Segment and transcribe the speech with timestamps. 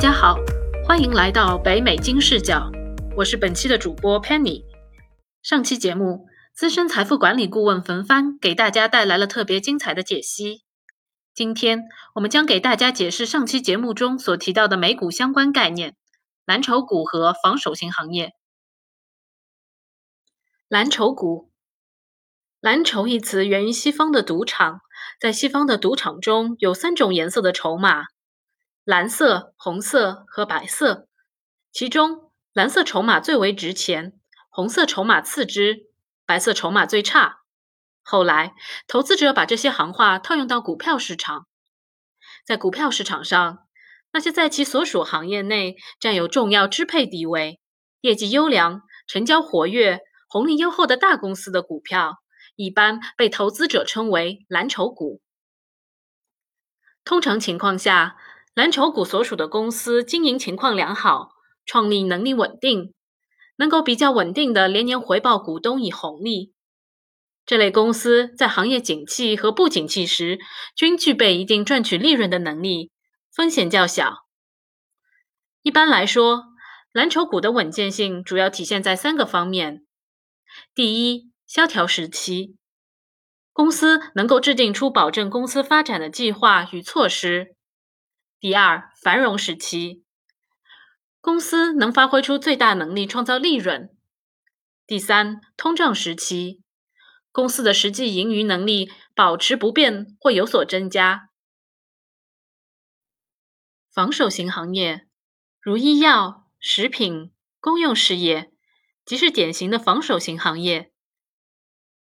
[0.00, 0.38] 大家好
[0.86, 2.72] 欢迎来到北美金视角，
[3.18, 4.64] 我是本期的主播 Penny。
[5.42, 10.62] 上期节目，资深财富管理顾问冯帆给大家带来了特别精彩的解析。
[11.34, 11.82] 今天
[12.14, 15.94] 我们将给大家解释上期节目中所提到的美股相关概念——
[16.46, 18.32] 蓝筹股和防守型行业。
[20.66, 21.50] 蓝筹股，
[22.62, 24.80] 蓝筹一词源于西方的赌场，
[25.20, 28.04] 在西方的赌场中有三种颜色的筹码。
[28.84, 31.06] 蓝色、红色和白色，
[31.70, 35.86] 其中蓝色筹码最为值钱，红色筹码次之，
[36.24, 37.40] 白色筹码最差。
[38.02, 38.54] 后来，
[38.88, 41.46] 投资者把这些行话套用到股票市场，
[42.44, 43.68] 在股票市场上，
[44.12, 47.60] 那些在其所属行业内占有重要支配地位、
[48.00, 52.16] 业绩优良、成交活跃、红利优厚的大公司的股票，
[52.56, 55.20] 一般被投资者称为蓝筹股。
[57.04, 58.16] 通常情况下，
[58.54, 61.30] 蓝筹股所属的公司经营情况良好，
[61.64, 62.92] 创立能力稳定，
[63.56, 66.52] 能够比较稳定的连年回报股东以红利。
[67.46, 70.38] 这类公司在行业景气和不景气时，
[70.76, 72.90] 均具备一定赚取利润的能力，
[73.32, 74.26] 风险较小。
[75.62, 76.44] 一般来说，
[76.92, 79.86] 蓝筹股的稳健性主要体现在三个方面：
[80.74, 82.56] 第一，萧条时期，
[83.52, 87.56] 公司能够制定出保证公司发展的计划与措施。
[88.40, 90.02] 第二，繁荣时期，
[91.20, 93.94] 公司能发挥出最大能力创造利润。
[94.86, 96.62] 第三，通胀时期，
[97.32, 101.28] 公司的实际盈余能力保持不变或有所增加。
[103.92, 105.06] 防守型行业，
[105.60, 108.50] 如医药、食品、公用事业，
[109.04, 110.90] 即是典型的防守型行业。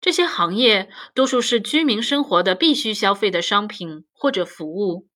[0.00, 5.10] 这些行业多数是居民生活的必须消费的商品或者服务。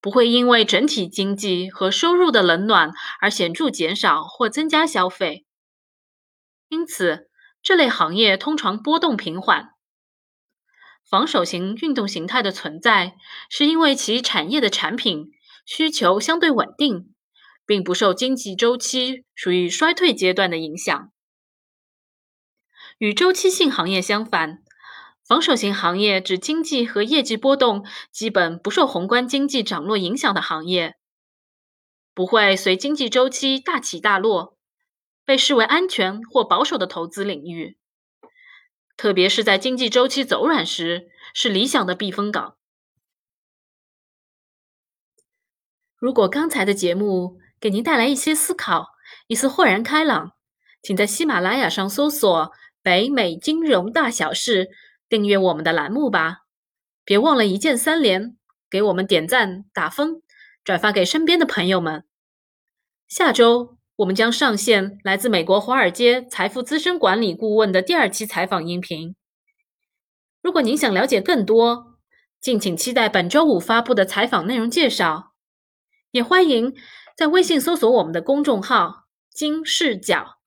[0.00, 5.44] 不会因为整体经济和收入的冷暖而显著减少或增加消费，
[6.68, 7.28] 因此
[7.62, 9.70] 这类行业通常波动平缓。
[11.08, 13.16] 防守型运动形态的存在，
[13.48, 15.30] 是因为其产业的产品
[15.64, 17.14] 需求相对稳定，
[17.66, 21.10] 并不受经济周期属于衰退阶段的影响。
[22.98, 24.62] 与周期性行业相反。
[25.28, 30.96] 防守型行业指经济和业绩波动基本不受宏观经济涨落影响的行业，
[32.14, 34.56] 不会随经济周期大起大落，
[35.26, 37.76] 被视为安全或保守的投资领域。
[38.96, 42.56] 特别是在经济周期走软时，是理想的避风港。
[45.98, 48.92] 如果刚才的节目给您带来一些思考，
[49.26, 50.32] 一丝豁然开朗，
[50.80, 52.50] 请在喜马拉雅上搜索
[52.82, 54.70] “北美金融大小事”。
[55.08, 56.42] 订阅我们的栏目吧，
[57.04, 58.36] 别忘了一键三连，
[58.68, 60.22] 给我们点赞、打分、
[60.62, 62.04] 转发给身边的朋友们。
[63.08, 69.16] 下周我们将上线来自美国华尔街财富资深管理顾问的第二期采访音频。
[70.42, 71.98] 如果您想了解更多，
[72.40, 75.32] 敬请期待本周五发布的采访内容介绍。
[76.10, 76.74] 也欢迎
[77.16, 80.38] 在微信搜索我们的公众号“金视角”，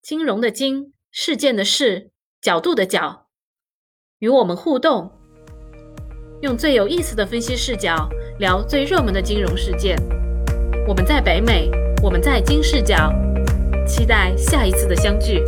[0.00, 3.30] 金融的金，事件的事，角度的角。
[4.22, 5.10] 与我们互动，
[6.42, 10.00] 用最有意思的分析视角聊最热门的金融事件。
[10.86, 11.68] 我们在北美，
[12.00, 13.12] 我们在金视角，
[13.84, 15.42] 期待下一次的相聚。